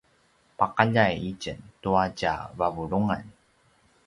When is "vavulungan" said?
2.57-3.23